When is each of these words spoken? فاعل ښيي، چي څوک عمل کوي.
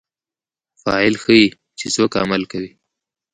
فاعل 0.81 1.13
ښيي، 1.23 1.45
چي 1.79 1.87
څوک 1.95 2.11
عمل 2.21 2.43
کوي. 2.51 2.71